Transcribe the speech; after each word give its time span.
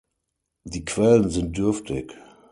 Die 0.63 0.83
Quellen 0.83 1.29
sind 1.29 1.55
dürftig. 1.59 2.17